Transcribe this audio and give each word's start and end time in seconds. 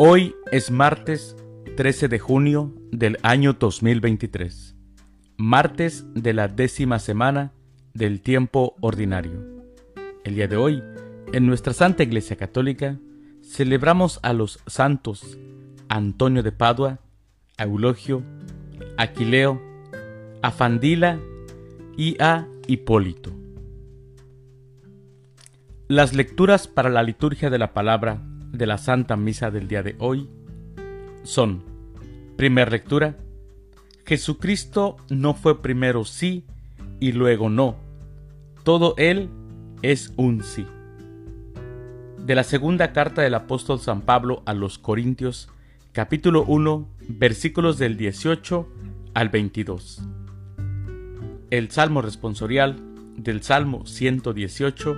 Hoy 0.00 0.36
es 0.52 0.70
martes 0.70 1.36
13 1.76 2.06
de 2.06 2.20
junio 2.20 2.72
del 2.92 3.18
año 3.24 3.54
2023, 3.54 4.76
martes 5.38 6.06
de 6.14 6.32
la 6.34 6.46
décima 6.46 7.00
semana 7.00 7.52
del 7.94 8.20
tiempo 8.20 8.76
ordinario. 8.80 9.44
El 10.22 10.36
día 10.36 10.46
de 10.46 10.56
hoy, 10.56 10.84
en 11.32 11.48
nuestra 11.48 11.72
Santa 11.72 12.04
Iglesia 12.04 12.36
Católica, 12.36 12.96
celebramos 13.42 14.20
a 14.22 14.32
los 14.34 14.60
santos 14.68 15.36
Antonio 15.88 16.44
de 16.44 16.52
Padua, 16.52 17.00
Eulogio, 17.56 18.22
Aquileo, 18.98 19.60
Afandila 20.42 21.18
y 21.96 22.16
a 22.22 22.46
Hipólito. 22.68 23.32
Las 25.88 26.14
lecturas 26.14 26.68
para 26.68 26.88
la 26.88 27.02
liturgia 27.02 27.50
de 27.50 27.58
la 27.58 27.74
palabra 27.74 28.22
de 28.52 28.66
la 28.66 28.78
Santa 28.78 29.16
Misa 29.16 29.50
del 29.50 29.68
día 29.68 29.82
de 29.82 29.96
hoy 29.98 30.28
son, 31.22 31.62
primera 32.36 32.70
lectura, 32.70 33.16
Jesucristo 34.06 34.96
no 35.10 35.34
fue 35.34 35.60
primero 35.60 36.04
sí 36.04 36.44
y 37.00 37.12
luego 37.12 37.50
no, 37.50 37.76
todo 38.64 38.94
Él 38.96 39.28
es 39.82 40.12
un 40.16 40.42
sí. 40.42 40.66
De 42.24 42.34
la 42.34 42.44
segunda 42.44 42.92
carta 42.92 43.22
del 43.22 43.34
apóstol 43.34 43.80
San 43.80 44.02
Pablo 44.02 44.42
a 44.46 44.54
los 44.54 44.78
Corintios, 44.78 45.48
capítulo 45.92 46.44
1, 46.44 46.88
versículos 47.08 47.78
del 47.78 47.96
18 47.96 48.68
al 49.14 49.28
22. 49.30 50.02
El 51.50 51.70
Salmo 51.70 52.02
responsorial 52.02 52.76
del 53.16 53.42
Salmo 53.42 53.86
118. 53.86 54.96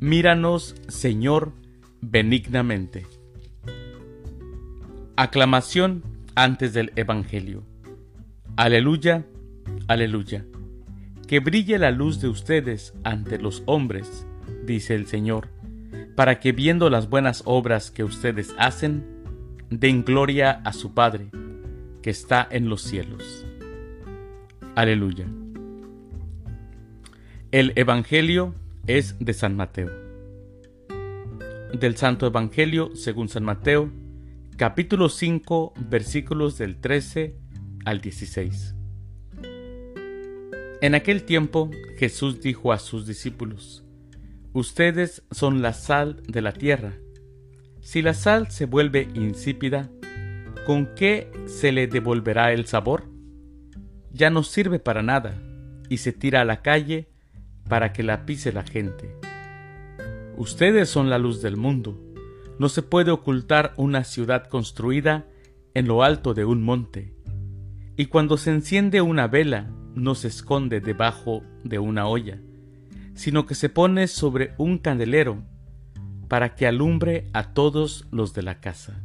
Míranos, 0.00 0.74
Señor, 0.88 1.52
benignamente. 2.10 3.06
Aclamación 5.16 6.02
antes 6.34 6.72
del 6.72 6.92
Evangelio. 6.96 7.64
Aleluya, 8.56 9.24
aleluya. 9.88 10.44
Que 11.26 11.40
brille 11.40 11.78
la 11.78 11.90
luz 11.90 12.20
de 12.20 12.28
ustedes 12.28 12.94
ante 13.04 13.38
los 13.38 13.62
hombres, 13.66 14.26
dice 14.64 14.94
el 14.94 15.06
Señor, 15.06 15.48
para 16.14 16.40
que 16.40 16.52
viendo 16.52 16.90
las 16.90 17.08
buenas 17.08 17.42
obras 17.46 17.90
que 17.90 18.04
ustedes 18.04 18.54
hacen, 18.58 19.04
den 19.70 20.04
gloria 20.04 20.60
a 20.64 20.72
su 20.72 20.92
Padre, 20.92 21.30
que 22.02 22.10
está 22.10 22.46
en 22.50 22.68
los 22.68 22.82
cielos. 22.82 23.46
Aleluya. 24.74 25.26
El 27.50 27.72
Evangelio 27.76 28.54
es 28.86 29.16
de 29.20 29.32
San 29.32 29.56
Mateo 29.56 30.03
del 31.72 31.96
Santo 31.96 32.26
Evangelio 32.26 32.94
según 32.94 33.28
San 33.28 33.44
Mateo, 33.44 33.90
capítulo 34.56 35.08
5, 35.08 35.74
versículos 35.88 36.58
del 36.58 36.80
13 36.80 37.36
al 37.84 38.00
16. 38.00 38.74
En 40.80 40.94
aquel 40.94 41.24
tiempo 41.24 41.70
Jesús 41.96 42.40
dijo 42.40 42.72
a 42.72 42.78
sus 42.78 43.06
discípulos, 43.06 43.84
Ustedes 44.52 45.24
son 45.30 45.62
la 45.62 45.72
sal 45.72 46.22
de 46.28 46.42
la 46.42 46.52
tierra. 46.52 46.92
Si 47.80 48.02
la 48.02 48.14
sal 48.14 48.50
se 48.50 48.66
vuelve 48.66 49.08
insípida, 49.14 49.90
¿con 50.66 50.94
qué 50.94 51.30
se 51.46 51.72
le 51.72 51.86
devolverá 51.86 52.52
el 52.52 52.66
sabor? 52.66 53.08
Ya 54.12 54.30
no 54.30 54.42
sirve 54.44 54.78
para 54.78 55.02
nada 55.02 55.40
y 55.88 55.96
se 55.96 56.12
tira 56.12 56.42
a 56.42 56.44
la 56.44 56.62
calle 56.62 57.08
para 57.68 57.92
que 57.92 58.02
la 58.02 58.26
pise 58.26 58.52
la 58.52 58.62
gente. 58.62 59.16
Ustedes 60.36 60.88
son 60.88 61.10
la 61.10 61.18
luz 61.18 61.42
del 61.42 61.56
mundo. 61.56 62.00
No 62.58 62.68
se 62.68 62.82
puede 62.82 63.10
ocultar 63.10 63.72
una 63.76 64.04
ciudad 64.04 64.46
construida 64.48 65.26
en 65.74 65.86
lo 65.86 66.02
alto 66.02 66.34
de 66.34 66.44
un 66.44 66.62
monte. 66.62 67.14
Y 67.96 68.06
cuando 68.06 68.36
se 68.36 68.50
enciende 68.50 69.00
una 69.00 69.28
vela, 69.28 69.70
no 69.94 70.14
se 70.14 70.28
esconde 70.28 70.80
debajo 70.80 71.42
de 71.62 71.78
una 71.78 72.08
olla, 72.08 72.40
sino 73.14 73.46
que 73.46 73.54
se 73.54 73.68
pone 73.68 74.08
sobre 74.08 74.54
un 74.58 74.78
candelero 74.78 75.44
para 76.28 76.56
que 76.56 76.66
alumbre 76.66 77.28
a 77.32 77.52
todos 77.52 78.06
los 78.10 78.34
de 78.34 78.42
la 78.42 78.60
casa. 78.60 79.00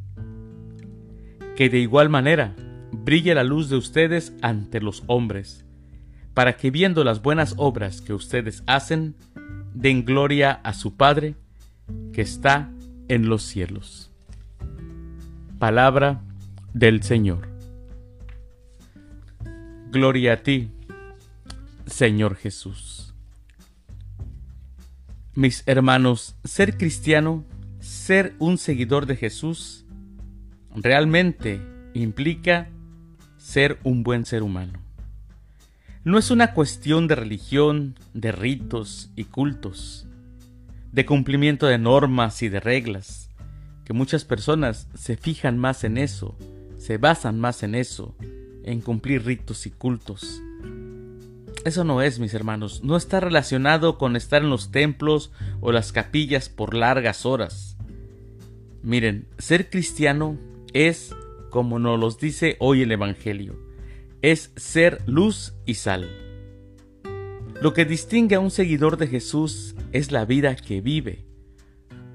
Que 1.55 1.69
de 1.69 1.77
igual 1.77 2.09
manera 2.09 2.55
brille 2.91 3.35
la 3.35 3.43
luz 3.43 3.69
de 3.69 3.75
ustedes 3.75 4.33
ante 4.41 4.81
los 4.81 5.03
hombres, 5.05 5.65
para 6.33 6.57
que 6.57 6.71
viendo 6.71 7.03
las 7.03 7.21
buenas 7.21 7.53
obras 7.57 8.01
que 8.01 8.13
ustedes 8.13 8.63
hacen, 8.65 9.15
den 9.73 10.05
gloria 10.05 10.51
a 10.63 10.73
su 10.73 10.95
Padre 10.95 11.35
que 12.13 12.21
está 12.21 12.71
en 13.07 13.29
los 13.29 13.43
cielos. 13.43 14.11
Palabra 15.57 16.21
del 16.73 17.03
Señor. 17.03 17.49
Gloria 19.91 20.33
a 20.33 20.37
ti, 20.37 20.71
Señor 21.85 22.35
Jesús. 22.35 23.13
Mis 25.33 25.63
hermanos, 25.65 26.35
ser 26.43 26.77
cristiano, 26.77 27.43
ser 27.79 28.35
un 28.39 28.57
seguidor 28.57 29.05
de 29.05 29.15
Jesús, 29.15 29.85
realmente 30.75 31.61
implica 31.93 32.69
ser 33.37 33.79
un 33.83 34.03
buen 34.03 34.25
ser 34.25 34.43
humano 34.43 34.88
no 36.03 36.17
es 36.17 36.31
una 36.31 36.53
cuestión 36.53 37.07
de 37.07 37.15
religión, 37.15 37.95
de 38.13 38.31
ritos 38.31 39.11
y 39.15 39.25
cultos, 39.25 40.07
de 40.91 41.05
cumplimiento 41.05 41.67
de 41.67 41.77
normas 41.77 42.41
y 42.41 42.49
de 42.49 42.61
reglas, 42.61 43.29
que 43.83 43.91
muchas 43.93 44.23
personas 44.23 44.87
se 44.95 45.17
fijan 45.17 45.57
más 45.57 45.83
en 45.83 45.97
eso, 45.97 46.37
se 46.77 46.97
basan 46.97 47.39
más 47.39 47.63
en 47.63 47.75
eso, 47.75 48.15
en 48.63 48.79
cumplir 48.79 49.25
ritos 49.25 49.65
y 49.65 49.71
cultos. 49.71 50.41
Eso 51.65 51.83
no 51.83 52.01
es, 52.01 52.19
mis 52.19 52.33
hermanos, 52.33 52.81
no 52.81 52.95
está 52.95 53.19
relacionado 53.19 53.97
con 53.97 54.15
estar 54.15 54.41
en 54.41 54.49
los 54.49 54.71
templos 54.71 55.31
o 55.59 55.73
las 55.73 55.91
capillas 55.91 56.47
por 56.47 56.73
largas 56.73 57.25
horas. 57.25 57.75
Miren, 58.81 59.27
ser 59.37 59.69
cristiano 59.69 60.37
es, 60.71 61.13
como 61.49 61.77
nos 61.77 61.99
los 61.99 62.17
dice 62.17 62.55
hoy 62.59 62.83
el 62.83 62.93
Evangelio, 62.93 63.68
es 64.21 64.51
ser 64.55 65.01
luz 65.05 65.53
y 65.65 65.75
sal. 65.75 66.09
Lo 67.61 67.73
que 67.73 67.85
distingue 67.85 68.35
a 68.35 68.39
un 68.39 68.51
seguidor 68.51 68.97
de 68.97 69.07
Jesús 69.07 69.75
es 69.91 70.11
la 70.11 70.25
vida 70.25 70.55
que 70.55 70.81
vive, 70.81 71.25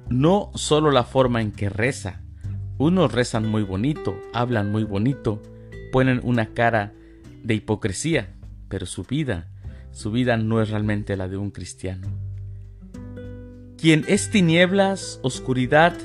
no 0.09 0.51
solo 0.55 0.91
la 0.91 1.05
forma 1.05 1.41
en 1.41 1.53
que 1.53 1.69
reza. 1.69 2.23
Unos 2.77 3.13
rezan 3.13 3.49
muy 3.49 3.63
bonito, 3.63 4.19
hablan 4.33 4.71
muy 4.71 4.85
bonito, 4.85 5.41
ponen 5.93 6.21
una 6.23 6.55
cara 6.55 6.93
de 7.43 7.55
hipocresía, 7.55 8.35
pero 8.69 8.87
su 8.87 9.05
vida, 9.05 9.51
su 9.93 10.11
vida 10.11 10.37
no 10.37 10.61
es 10.61 10.71
realmente 10.71 11.17
la 11.17 11.29
de 11.29 11.37
un 11.37 11.51
cristiano. 11.51 12.09
Quien 13.79 14.05
es 14.09 14.31
tinieblas, 14.31 15.21
oscuridad, 15.23 15.97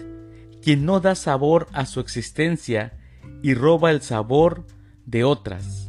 quien 0.62 0.86
no 0.86 1.00
da 1.00 1.16
sabor 1.16 1.68
a 1.72 1.86
su 1.86 2.02
existencia 2.02 2.94
y 3.42 3.54
roba 3.54 3.92
el 3.92 4.02
sabor 4.02 4.66
de 5.06 5.24
otras 5.24 5.89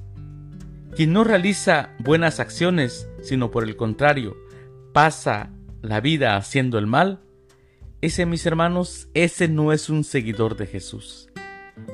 quien 0.94 1.12
no 1.12 1.24
realiza 1.24 1.90
buenas 1.98 2.40
acciones, 2.40 3.08
sino 3.22 3.50
por 3.50 3.64
el 3.64 3.76
contrario, 3.76 4.36
pasa 4.92 5.50
la 5.82 6.00
vida 6.00 6.36
haciendo 6.36 6.78
el 6.78 6.86
mal, 6.86 7.20
ese, 8.00 8.24
mis 8.24 8.46
hermanos, 8.46 9.08
ese 9.14 9.46
no 9.48 9.72
es 9.72 9.90
un 9.90 10.04
seguidor 10.04 10.56
de 10.56 10.66
Jesús. 10.66 11.28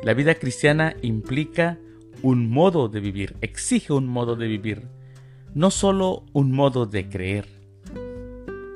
La 0.04 0.14
vida 0.14 0.36
cristiana 0.36 0.94
implica 1.02 1.78
un 2.22 2.48
modo 2.48 2.88
de 2.88 3.00
vivir, 3.00 3.36
exige 3.40 3.93
un 3.93 4.06
modo 4.06 4.37
de 4.37 4.46
vivir, 4.46 4.82
no 5.54 5.70
solo 5.70 6.25
un 6.32 6.52
modo 6.52 6.87
de 6.87 7.08
creer. 7.08 7.49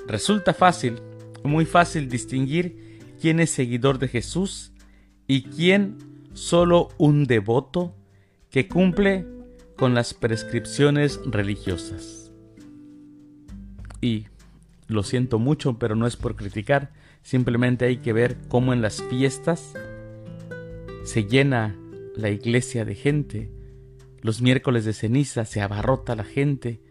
Resulta 0.07 0.55
fácil, 0.55 1.01
muy 1.45 1.67
fácil 1.67 2.09
distinguir 2.09 2.99
quién 3.21 3.39
es 3.39 3.51
seguidor 3.51 3.99
de 3.99 4.09
Jesús 4.09 4.73
y 5.27 5.43
quién 5.45 5.99
solo 6.33 6.89
un 6.99 7.27
devoto 7.27 7.95
que 8.51 8.67
cumple 8.67 9.25
con 9.81 9.95
las 9.95 10.13
prescripciones 10.13 11.19
religiosas. 11.25 12.31
Y 14.03 14.27
lo 14.89 15.03
siento 15.03 15.39
mucho, 15.39 15.79
pero 15.79 15.97
no 15.97 16.07
es 16.07 16.17
por 16.17 16.37
criticar, 16.37 16.93
simplemente 17.23 17.87
hay 17.87 17.97
que 17.97 18.13
ver 18.13 18.37
cómo 18.49 18.75
en 18.75 18.83
las 18.83 19.03
fiestas 19.05 19.73
se 21.05 21.25
llena 21.25 21.75
la 22.15 22.29
iglesia 22.29 22.85
de 22.85 22.95
gente, 22.95 23.51
los 24.21 24.43
miércoles 24.43 24.85
de 24.85 24.93
ceniza 24.93 25.47
se 25.47 25.63
abarrota 25.63 26.15
la 26.15 26.25
gente, 26.25 26.83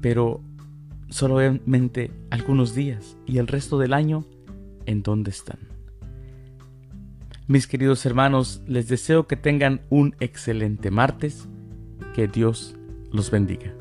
pero 0.00 0.42
solamente 1.10 2.10
algunos 2.30 2.74
días 2.74 3.18
y 3.26 3.36
el 3.36 3.46
resto 3.46 3.78
del 3.78 3.92
año, 3.92 4.24
¿en 4.86 5.02
dónde 5.02 5.30
están? 5.30 5.69
Mis 7.50 7.66
queridos 7.66 8.06
hermanos, 8.06 8.62
les 8.68 8.86
deseo 8.86 9.26
que 9.26 9.34
tengan 9.34 9.80
un 9.90 10.14
excelente 10.20 10.92
martes. 10.92 11.48
Que 12.14 12.28
Dios 12.28 12.76
los 13.10 13.32
bendiga. 13.32 13.74